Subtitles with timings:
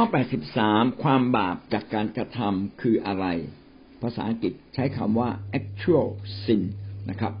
[0.00, 0.10] ข้อ
[0.54, 3.26] 83 ความบาปจากการกระทำคืออะไร
[4.02, 6.08] ภาษาอังกฤษใช้คำว่า actual
[6.44, 6.62] sin
[7.10, 7.32] นะครับ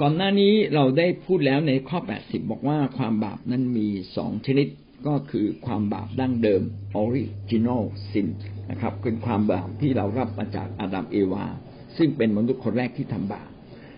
[0.00, 4.66] ก่อนหน้านี้เราได้พูดแล้วในข้อ 80 บอกว่าความบาปนั้นมีสองชนิด
[5.06, 6.62] ก็คือความบาปดั้งเดิม
[7.02, 8.28] original sin
[8.70, 11.46] นะครับเป็นความบาปที่เรารับมาจากอาดัมเอวา
[11.96, 13.50] ซึ่งเป็นมนุษย์คนแรกที่ทำบาป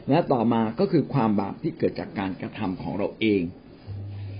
[0.08, 3.42] และต่อมาก็คือความบาปที่เกิดจากการกระทำของเราเอง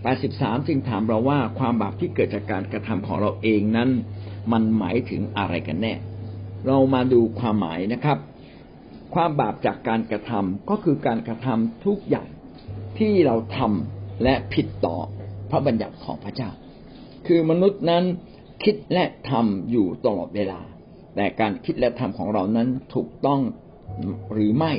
[0.07, 3.91] 83 จึงถามเราว่าความบาปที่เกิดจากการกระทำของเราเองนั้น
[4.53, 5.95] มันหมายถึงอะไรกันแน่
[6.67, 8.19] เรามาดูความหมายนะครับ
[9.15, 12.29] ความบาปจากการกระทำก็คือการกระทำทุกอย่าง
[12.99, 14.97] ที่เราทำและผิดต่อ
[15.51, 16.51] พระบัญญัติของพระเจ้า
[17.27, 18.05] คือมนุษย์นั้น
[18.65, 20.61] คิดและทำอยู่ตลอดเวลา
[21.17, 23.41] แต่การคิดและทำของเรานั้นถูกต้อง
[24.33, 24.73] หรือไม่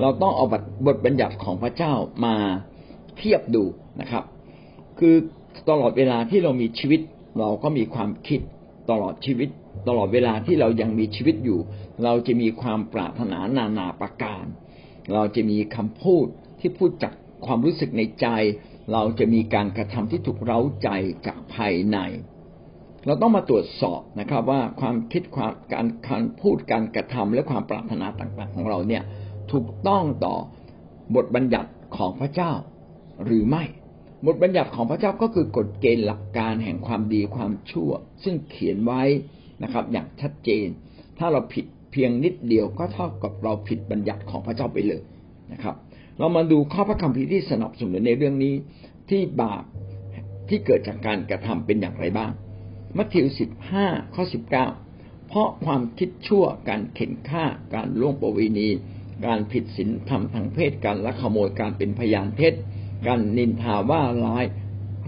[0.00, 0.46] เราต้องเอา
[0.86, 1.92] บทบัญญัติของพระเจ้า
[2.24, 2.34] มา
[3.18, 3.64] เทียบดู
[4.00, 4.24] นะครับ
[4.98, 5.14] คือ
[5.70, 7.00] ตลอดเวลาที่เรามีชีวิต
[7.38, 8.40] เราก็มีความคิด
[8.90, 9.48] ตลอดชีวิต
[9.88, 11.58] ตลอดเวลาที่เรายังมีชีวิตอยู่
[12.04, 14.44] เราจะมีความปรารถนานานาประการ
[15.14, 16.26] เราจะมีคำพูด
[16.60, 17.12] ที่พูดจาก
[17.46, 18.26] ความรู้สึกในใจ
[18.92, 20.88] เราจะมีการกระทำที่ถูกเร้าใจ
[21.26, 21.98] จากภายใน
[23.06, 29.02] เราต้องมาตรวจสอบนะครับ ว่าความคิดความการการพูดการกระทำและความปรารถนาต่างๆ ของเราเนี่ย
[29.52, 30.36] ถูกต้องต่อ
[31.14, 32.52] บทบัญญัติของพระเจ้า
[33.24, 33.64] หรือไม่
[34.24, 37.90] บทบัญญัติของพระเจ้าก็คือกฎเกณฑ์หลักการแห่งความดีความชั่ว
[38.24, 39.02] ซึ่งเขียนไว้
[39.62, 40.66] นะครับ อย่างชัดเจน
[41.18, 45.02] ถ้าเราผิดเพียงนิดเดียวก็เท่ากับเราผิดบัญญัติของพระเจ้าไปเลย
[45.52, 45.74] นะครับ
[46.18, 48.54] เรามาดูข้อพระคัมภีร์ที่สนับสนุนในเรื่องนี้
[49.10, 49.64] ที่บาป
[50.48, 52.30] ที่เกิดจากการกระทำเป็นอย่างไรบ้าง
[52.96, 54.66] มัทธิวสิบห้าข้อสิบเก้า
[55.28, 58.68] เพราะความคิดชั่วการเข็นฆ่าการล่วงประเวณี
[59.26, 62.54] การผิดศีลธรรมทางเพศการลักขโมยการเป็นพยานเท็จ
[63.06, 64.44] การนินทาว่าร้าย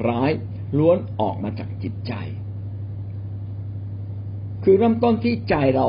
[0.08, 0.31] ร้าย
[0.78, 2.12] ล้วนออกมาจากจิตใจ
[4.62, 5.88] คือเริ่มต้นที่ใจเรา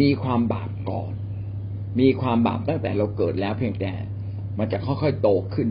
[0.00, 1.12] มีความบาปก่อน
[2.00, 3.92] มีความบาปตั้งแต่เราเกิดแล้วเพียงแต่
[4.58, 5.68] มันจะค่อยๆโตขึ้น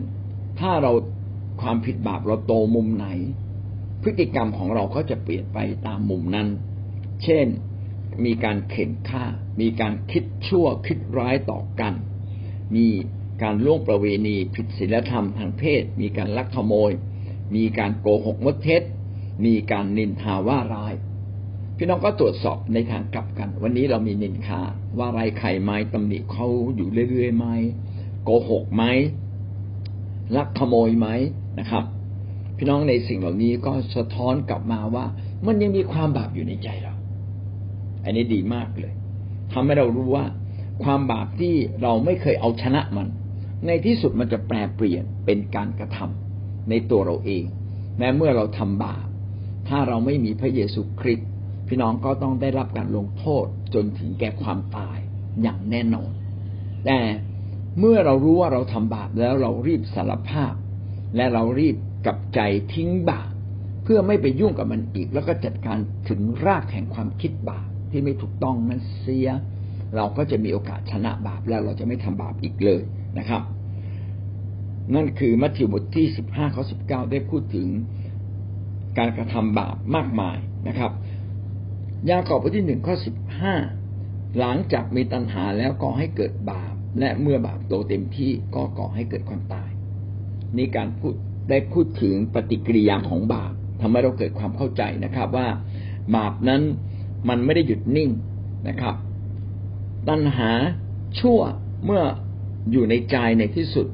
[0.60, 0.92] ถ้าเรา
[1.62, 3.06] ความผิดบาปเราโตมุมไหน
[4.02, 6.48] พฤติกรรมของเราก็จะเปลี่ยนไปตามมุมนั้น
[7.22, 7.46] เช่น
[8.24, 9.24] มีการเข็นฆ่า
[9.60, 11.94] มีการคิดชั่วคิดร้ายต่อกัน
[12.74, 12.86] มี
[13.42, 16.92] การล่วงประเวณีผิดศีลธรรมทางเพศ มีการลักขโมย
[17.56, 18.82] มีการโกหกมดเท็จ
[19.44, 20.94] มีการนินทาว่าร้าย
[21.76, 24.60] พี่น้องก็ตรวจสอบในทางกลับกัน วันนี้เรามีนินทา
[24.98, 26.46] ว่าไรใครไหมตำหนิเขา
[26.76, 27.46] อยู่เรื่อยๆไหม
[28.24, 28.82] โกหกไหม
[30.36, 31.08] ลักขโมยไหม
[31.58, 31.84] นะครับ
[32.56, 35.04] พี่น้องในสิ่งเหล่านี้ก็สะท้อนกลับมาว่า
[35.46, 36.94] มันยังมีความบาปอยู่ในใจเรา
[38.04, 38.94] อันนี้ดีมากเลย
[39.52, 40.24] ทำให้เรารู้ว่า
[40.84, 43.08] ความบาปที่เราไม่เคยเอาชนะมัน
[43.66, 47.44] ในที่สุดมันจะแปลเปลี่ยนเป็นการกระทำในตัวเราเอง
[47.98, 49.06] แม้เมื่อเราทำบาป
[49.68, 51.28] ถ้าเราไม่มีพระเยซูคริสต์
[51.68, 54.98] พี่น้องก็ต้องได้รับการลงโทษจนถึงแก่ความตาย
[55.42, 56.10] อย่างแน่นอน
[56.86, 56.98] แต่
[57.78, 60.54] เมื่อเรารู้ว่าเราทำบาปแล้วเรารีบสารภาพ
[61.16, 61.76] และเรารีบ
[62.06, 62.40] กับใจ
[62.74, 63.30] ทิ้งบาป
[63.84, 69.28] เพื่อไม่ไปยุ่งกับมันอีก แล้วก็จัดการถึงรากแห่งความคิดบาปที่ไม่ถูกต้องนั้นเสีย
[69.96, 72.82] เราก็จะมีโอกาสชนะบาปแล้วเราจะไม่ทำบาปอีกเลย
[73.18, 73.42] นะครับ
[74.94, 77.68] นั่นคือมัทธิวบทที่สิบห้าข้อสิบเก้าได้พูดถึง
[78.98, 80.36] การกระทำบาปมากมาย
[80.68, 80.92] นะครับ
[82.10, 83.54] ยากอบบทที่หนึ่งข้อสิบห้า
[84.38, 89.70] หลังจากมีตัณหาแล้วก็ให้เกิดบาป และเมื่อบาปโตเต็มที่ก็ก่อให้เกิดความตาย
[90.56, 91.14] นี่การพูด
[91.50, 95.48] ได้พูดถึงปฏิกิริยาของบาปทำให้เราเกิดความเข้าใจนะครับ ว่า
[96.16, 96.62] บาปนั้น
[97.28, 98.10] มันไม่ได้หยุดนิ่ง
[98.68, 98.94] นะครับ
[100.08, 100.50] ตัณหา
[101.20, 101.40] ชั่ว
[101.84, 102.02] เมื่อ
[102.70, 103.86] อยู่ในใจในที่สุด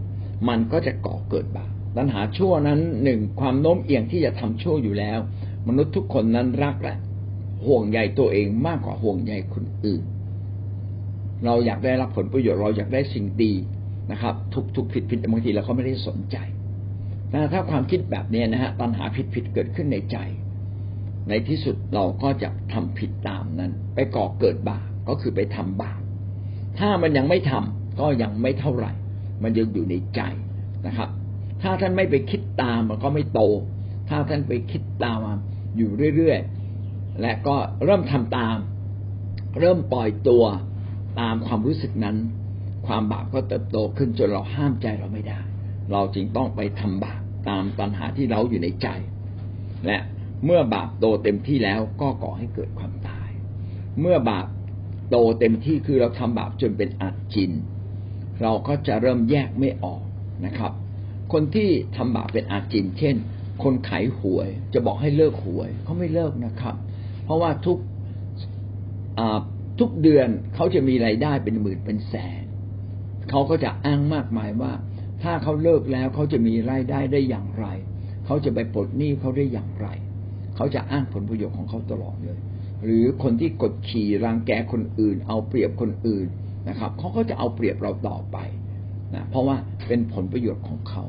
[0.48, 5.18] มันก็จะก่อเกิดบาปตัณหาชั่วนั้นหนึ่งความโน้มเอียงที่จะทำชั่วอยู่แล้ว
[5.68, 6.96] มนุษย์ทุกคนนั้นรักแหละ
[7.66, 10.02] ห่วงใยตัวเองมากกว่าห่วงใยคนอื่น
[11.44, 13.52] เราอยากได้รับผลประโยชน์เราอยากได้สิ่งดี
[14.10, 16.36] นะครับ ทุกทุกผิดผิดบางทีเราก็ไม่ได้สนใจ
[17.32, 20.16] นะถ้าความคิดแบบนี้นะฮะตัณหาผิดผิดเกิดขึ้นในใจ
[21.28, 26.00] ในที่สุดเราก็จะทำผิดตามนั้น ไปก่อเกิดบาปก็คือไปทำบาป
[26.78, 28.92] ถ้ามันยังไม่ทำก็ยังไม่เท่าไหร่
[29.42, 30.20] มันยังอยู่ในใจ
[30.86, 31.08] นะครับ
[31.62, 33.40] ถ้าท่านไม่ไปคิดตามมันก็ไม่โต
[34.08, 35.18] ถ้าท่านไปคิดตาม
[35.76, 38.56] อยู่เรื่อยๆ และก็เริ่มทำตาม
[39.60, 40.44] เริ่มปล่อยตัว
[41.20, 42.16] ตามความรู้สึกนั้น
[42.86, 45.40] ความบาปก็เติบโตขึ้นจนเราห้ามใจเราไม่ได้
[45.92, 48.88] เราจึงต้องไปทำบาปตามตัณหาที่เราอยู่ในใจ
[49.86, 49.98] และ
[50.44, 53.28] เมื่อบาปโตเต็มที่แล้วก็ก่อให้เกิดความตาย
[54.00, 54.46] เมื่อบาป
[55.10, 57.52] โตเต็มที่คือเราทำบาปจนเป็นอาจิน
[58.42, 60.02] เราก็จะเริ่มแยกไม่ออก
[60.46, 60.72] นะครับ
[61.32, 63.16] คนที่ทำบาปเป็นอาจินเช่น
[63.62, 66.74] คนขายหวยจะบอกให้เลิกหวยเขาไม่เลิกนะครับ
[67.24, 67.78] เพราะว่าทุก
[69.78, 72.44] ทุกเดือนเขาจะมีรายได้เป็นหมื่นเป็นแสน
[73.30, 74.72] เขาก็จะอ้างมากมายว่า
[75.22, 77.66] ถ้าเขาเลิกแล้วเขาจะมีรายได้ได้อย่างไร
[78.26, 79.88] เขาจะไปปลดหนี้เขาได้อย่างไร
[80.56, 82.38] เขาจะอ้างผลประโยชน์ของเขาตลอดเลย
[82.84, 86.26] หรือคนที่กดขี่รังแกคนอื่น เอาเปรียบคนอื่น
[86.68, 88.36] นะครับเขาก็จะเอาเปรียบเราต่อไป
[89.14, 89.56] นะเพราะว่า
[89.88, 91.04] เป็นผลประโยชน์ของเขา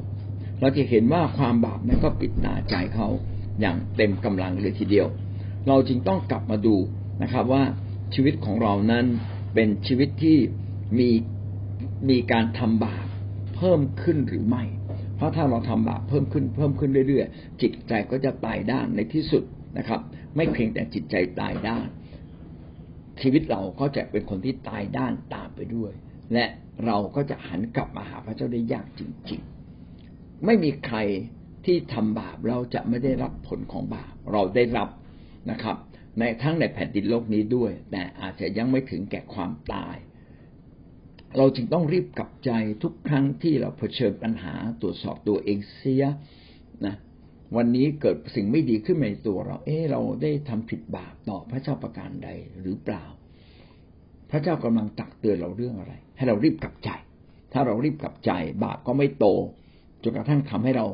[0.61, 3.07] เราจะเห็นว่าความบาปนั้นก็ปิดหน้าใจเขา
[3.61, 5.07] อย่างเต็มกำลังเลยทีเดียว
[5.67, 6.75] เราจึงต้องกลับมาดู
[7.23, 7.63] นะครับว่า
[8.13, 9.05] ชีวิตของเรานั้น
[9.53, 10.37] เป็นชีวิตที่
[10.99, 11.09] มี
[12.09, 13.05] มีการทำบาป
[13.55, 14.63] เพิ่มขึ้นหรือไม่
[15.15, 19.43] เพราะถ้าเราทำบาปเพิ่มขึ้นเพิ่มขึ้นเรื่อยๆ จิตใจก็จะตายด้านในที่สุด
[19.77, 19.99] นะครับ
[20.35, 21.87] ไม่เพียงแต่จิตใจตายด้าน
[23.21, 25.91] ชีวิตเราก็จะเป็นคนที่ตายด้านตามไปด้วย
[26.33, 26.45] และ
[26.85, 30.97] เราก็จะหันกลับมาหาพระเจ้าได้ยากจริงๆ ไม่มีใคร
[31.65, 34.89] ที่ทำบาปเราจะไม่ได้รับผลของบาป เราได้รับ
[35.51, 35.77] นะครับ
[36.19, 39.95] ในทั้งในแผ่นดินโลกนี้ด้วย แต่อาจจะยังไม่ถึงแก่ความตาย
[41.37, 42.51] เราจึงต้องรีบกลับใจ
[42.83, 46.05] ทุกครั้งที่เราเผชิญปัญหาตรวจสอบตัวเองเสีย
[46.85, 46.95] นะ
[47.55, 52.29] วันนี้เกิดสิ่งไม่ดีขึ้นในตัวเรา เออเราได้ทำผิดบาปต่อพระเจ้าประการใด
[52.61, 53.05] หรือเปล่า
[54.31, 56.89] พระเจ้ากำลังตักเตือนเราเรื่องอะไร ให้เรารีบกลับใจ
[57.53, 58.31] ถ้าเรารีบกลับใจ
[58.63, 59.25] บาปก็ไม่โต
[60.03, 60.85] จนกระทั่งทำให้เรา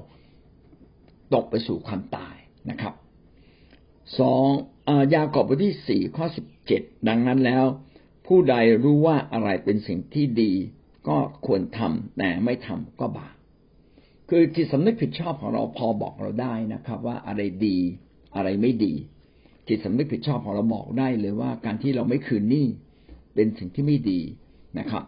[1.33, 2.35] ตกไปสู่ความตาย
[2.69, 2.93] นะครับ
[4.19, 4.45] สอง
[5.13, 7.65] ยากอบบทที่สี่ข้อสิบเจ็ดดังนั้นแล้ว
[8.27, 10.51] ผู้ใดรู้ว่าอะไรเป็นสิ่งที่ดี
[11.07, 13.36] ก็ควรทำแต่ไม่ทำก็บาป
[14.29, 17.77] คือจิตสำนึกผิดชอบของเราพอบอกเราได้นะครับ ว่าอะไรดี
[18.35, 18.93] อะไรไม่ดี
[19.67, 22.67] จิตสำนึกผิดชอบของเราบอกได้เลยว่าการที่เราไม่คืนหนี้
[23.35, 24.21] เป็นสิ่งที่ไม่ดี
[24.79, 25.03] นะครับ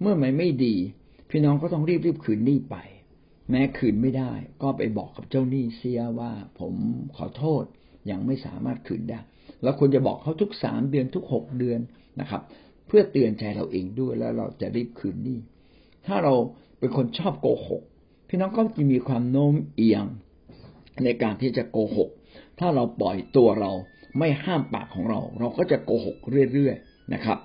[0.00, 0.74] เมื่อมันไม่ดี
[1.30, 2.76] พี่น้องก็ต้องรีบรีบคืนหนี้ไป
[3.50, 4.32] แม้คืนไม่ได้
[4.62, 6.74] ก็ไปบอกกับเจ้าหนี้เสียว่าผม
[7.16, 7.64] ขอโทษ
[8.10, 9.20] ยังไม่สามารถคืนได้
[9.62, 11.80] แล้วควรจะบอกเขาทุกสามเดือนทุกหกเดือน
[12.20, 12.42] นะครับ
[12.86, 15.38] เพื่อเตือนใจเราเองด้วยแล้วเราจะรีบคืนหนี้
[16.06, 16.34] ถ้าเรา
[16.78, 17.82] เป็นคนชอบโกหก
[18.28, 20.04] พี่น้องก็จะมีความโน้มเอียง
[21.04, 22.10] ในการที่จะโกหก
[22.58, 23.72] ถ้าเราปล่อยตัวเรา
[24.18, 26.16] ไม่ห้ามปากของเรา เราก็จะโกหก
[26.52, 27.38] เรื่อยๆนะครับ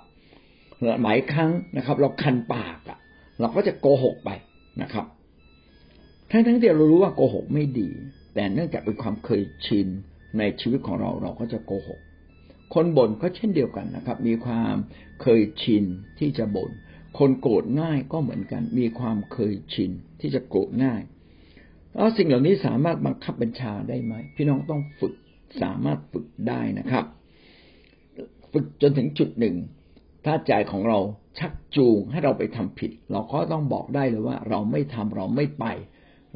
[1.02, 2.98] หลายครั้งนะครับ เราคันปากอะ
[3.40, 4.30] เราก็จะโกหกไป
[4.82, 5.06] นะครับ
[6.30, 7.90] ทั้งทั้งที่เรารู้ว่าโกหกไม่ดี
[8.34, 9.88] แต่เนื่องจากเป็นความเคยชิน
[10.38, 12.00] ในชีวิตของเราเราก็จะโกหก
[12.74, 14.74] คนบ่นก็เช่นเดียวกันนะครับ มีความ
[15.22, 15.84] เคยชิน
[16.18, 16.70] ที่จะบน่น
[17.18, 19.90] คนโกรธง่ายก็เหมือนกัน มีความเคยชิน
[20.20, 21.02] ที่จะโกรธง่าย
[21.94, 25.14] แล้วสิ่งเหล่านี้สามารถบังคับบัญชาได้ไหม พี่น้องต้องฝึก
[25.62, 27.04] สามารถฝึกได้นะครับ
[28.52, 29.56] ฝึกจนถึงจุดหนึ่ง
[30.24, 30.98] ถ้าใจของเรา
[31.38, 35.64] ชักจูงให้เราไปทำผิด เราก็ต้องบอกได้เลยว่า เราไม่ทำเราไม่ไป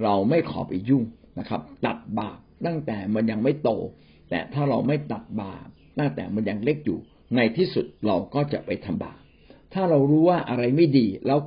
[0.02, 1.04] เราไม่ขอไปยุ่ง
[1.38, 3.70] นะครับ ตัดบาปตั้งแต่มันยังไม่โต
[4.30, 5.66] แต่ถ้าเราไม่ตัดบาป
[5.98, 6.98] ตั้งแต่มันยังเล็กอยู่
[7.36, 9.20] ในที่สุดเราก็จะไปทำบาป
[9.74, 11.38] ถ้าเรารู้ว่าอะไรไม่ดี แล้ว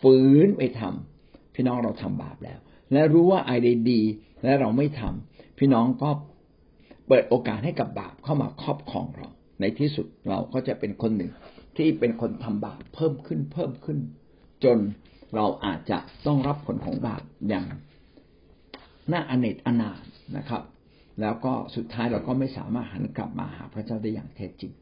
[0.00, 2.58] ฝืนไปทำพี่น้องเราทำบาปแล้ว
[2.92, 4.02] และรู้ว่าอะไรดี
[4.44, 6.10] และเราไม่ทำพี่น้องก็
[7.08, 9.28] เปิดโอกาสให้กับบาปเข้ามาครอบครองเรา
[9.60, 11.32] ในที่สุดเราก็จะเป็นคนหนึ่ง
[11.76, 13.98] ที่เป็นคนทำบาปเพิ่มขึ้นเพิ่มขึ้น
[14.64, 14.78] จน
[15.36, 17.66] เราอาจจะต้องรับผลของบาปอย่าง
[19.12, 20.02] น่าอเนจอนาถ
[20.36, 20.62] นะครับ
[21.20, 24.72] แล้วก็สุดท้ายเราก็ไม่สามารถหันกลับมาหาพระเจ้าได้อย่างแท้จริง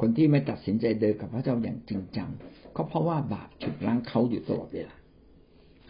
[0.00, 2.30] คนที่ไม่ตัดสินใจเดินกับพระเจ้าอย่างจริงจัง
[2.76, 4.96] ก็เพราะว่าบาปฉุดรั้งเขาอยู่ตลอดเวลา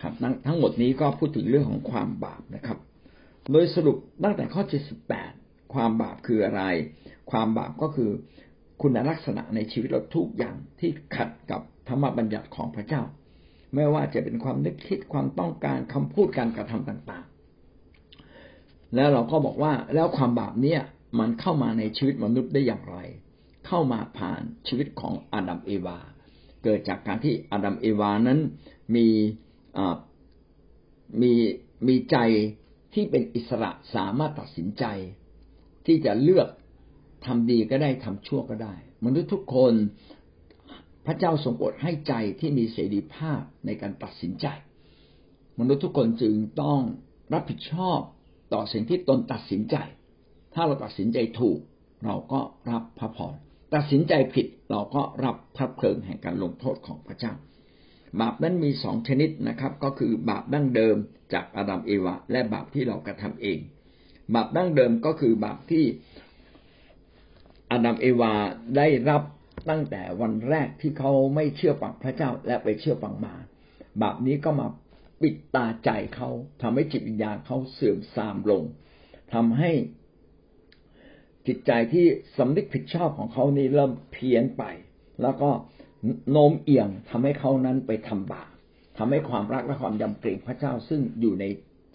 [0.03, 0.13] ครับ
[0.47, 2.79] ทั้งหมดนี้ก็พูดถึงเรื่องของความบาปนะครับ
[3.53, 5.33] โดยสรุปตั้งแต่ข้อที่สิบแปด
[5.75, 6.63] ความบาปคืออะไร
[7.31, 8.11] ความบาปก็คือ
[8.81, 13.03] คุณลักษณะในชีวิตเราทุกอย่างที่ขัดกับธรรมบัญญัติของพระเจ้า
[13.75, 20.81] ไม่ว่าจะเป็นความนึกคิดความต้องการคำพูดการกระทำต่างๆ แล้วเราก็บอกว่าแล้วความบาปเนี่ย
[21.19, 22.97] มันเข้ามาในชีวิตมนุษย์ได้อย่างไร
[23.67, 25.99] เข้ามาผ่านชีวิตของอาดัมเอวา
[26.63, 28.41] เกิดจากการที่อาดัมเอวานั้น
[28.95, 29.07] มี
[31.23, 31.33] มี
[31.89, 32.17] มีใจ
[32.95, 34.85] ที่เป็นอิสระสามารถตัดสินใจ
[35.87, 36.49] ที่จะเลือก
[37.27, 39.75] ทำดีก็ได้ทำชั่วก็ได้ มนุษย์ทุกคน
[41.07, 44.47] พระเจ้าทรงโปรดให้ใจที่มีเสรีภาพในการตัดสินใจ
[45.61, 46.81] มนุษย์ทุกคนจึงต้อง
[47.33, 48.01] รับผิดชอบ
[48.53, 49.77] ต่อสิ่งที่ตนตัดสินใจ
[50.55, 51.59] ถ้าเราตัดสินใจถูก
[52.05, 52.41] เราก็
[52.71, 53.37] รับพระพร
[53.75, 57.33] ตัดสินใจผิดเราก็รับพระเพลิงแห่งการลงโทษของพระเจ้า
[58.21, 60.97] บาปนั้นมีสองชนิดนะครับ ก็คือบาปดั้งเดิม
[61.33, 63.59] จากอาดัมเอวาและบาปที่เรากระทำเอง
[64.35, 65.85] บาปดั้งเดิมก็คือบาปที่
[67.71, 68.33] อาดัมเอวา
[68.77, 69.23] ได้รับ
[69.71, 73.35] ตั้งแต่วันแรกที่เขาไม่เชื่อฟังพระเจ้าและไปเชื่อฟังมา
[74.03, 74.67] บาปนี้ก็มา
[75.23, 76.29] ปิดตาใจเขา
[76.63, 78.63] ทำให้จิตวิญญาณเขาเสื่อมทรามลง
[79.35, 79.71] ทำให้
[81.47, 82.07] จิตใจที่
[82.39, 84.65] สำนึกผิดชอบของเขานี่เริ่มเพี้ยนไป
[85.23, 85.51] แล้วก็
[86.31, 88.51] โน้มเอียงทำให้เขานั้นไปทำบาป
[88.99, 91.45] ทำให้ความรักและความยำเกรงพระเจ้าซึ่งอยู่ใน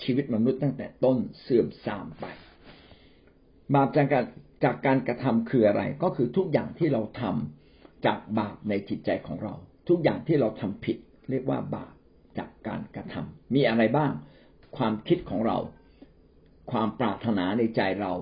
[0.04, 2.26] ชีวิตมนุษย์ตั้งแต่ต้นเสื่อมทรามไป
[3.76, 4.26] บาปจากการ
[4.64, 9.54] จากการกระทำคืออะไร ก็คือทุกอย่างที่เราทำจากบาปในจิตใจของเรา
[9.90, 10.98] ทุกอย่างที่เราทำผิด
[11.30, 11.94] เรียกว่าบาป
[12.38, 14.12] จากการกระทำมีอะไรบ้าง
[14.78, 15.58] ความคิดของเรา
[16.72, 18.14] ความปรารถนาในใจเรา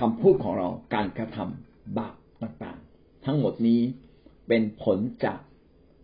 [0.00, 3.80] คำพูดของเราการกระทำบาปต่างๆ ทั้งหมดนี้
[4.48, 5.38] เป็นผลจาก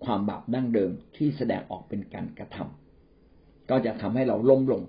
[0.05, 4.83] ความบาปดั้งเดิมที่แสดงออกเป็นการกระทำก็จะทำให้เราล้มลง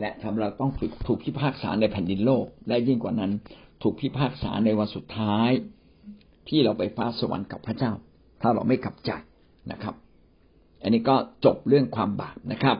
[0.00, 0.70] และทำเราต้อง
[1.06, 3.32] ถูกพิพากษาในแผ่นดินโลก และยิ่งกว่านั้น
[3.82, 5.50] ถูกพิพากษาในวันสุดท้าย
[6.48, 7.92] ที่เราไปฟ้าสวรรค์กับพระเจ้า
[8.40, 9.10] ถ้าเราไม่กลับใจ
[9.70, 9.94] นะครับ
[10.82, 12.76] อันนี้ก็จบเรื่องความบาปนะครับ